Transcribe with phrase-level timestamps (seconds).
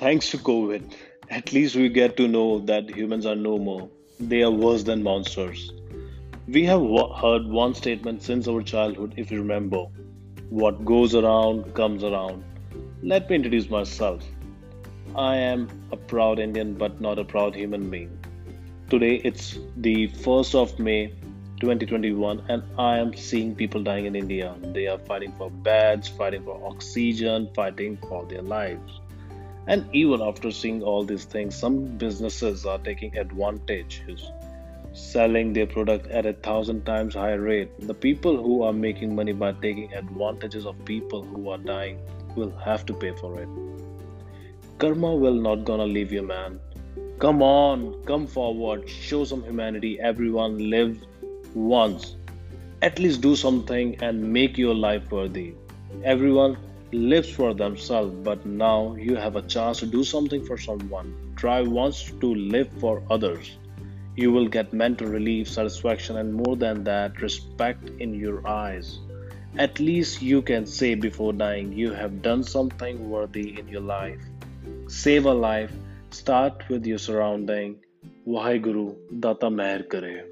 [0.00, 0.94] Thanks to COVID,
[1.28, 3.90] at least we get to know that humans are no more.
[4.18, 5.74] They are worse than monsters.
[6.48, 9.84] We have wa- heard one statement since our childhood, if you remember
[10.48, 12.42] what goes around comes around.
[13.02, 14.24] Let me introduce myself.
[15.14, 18.18] I am a proud Indian, but not a proud human being.
[18.88, 21.08] Today it's the 1st of May
[21.60, 24.56] 2021, and I am seeing people dying in India.
[24.62, 28.99] They are fighting for beds, fighting for oxygen, fighting for their lives.
[29.66, 34.02] And even after seeing all these things, some businesses are taking advantage,
[34.92, 37.70] selling their product at a thousand times higher rate.
[37.86, 42.00] The people who are making money by taking advantages of people who are dying
[42.36, 43.48] will have to pay for it.
[44.78, 46.58] Karma will not gonna leave you, man.
[47.18, 50.00] Come on, come forward, show some humanity.
[50.00, 51.06] Everyone lives
[51.54, 52.16] once.
[52.80, 55.52] At least do something and make your life worthy.
[56.02, 56.56] Everyone
[56.92, 61.14] lives for themselves, but now you have a chance to do something for someone.
[61.36, 63.56] Try once to live for others.
[64.16, 68.98] You will get mental relief, satisfaction, and more than that, respect in your eyes.
[69.56, 74.20] At least you can say before dying, you have done something worthy in your life.
[74.88, 75.72] Save a life,
[76.10, 77.76] start with your surrounding.
[78.26, 80.24] Waheguru Data Meher Kare.